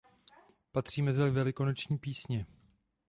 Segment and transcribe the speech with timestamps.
[0.71, 2.45] Patří mezi velikonoční písně.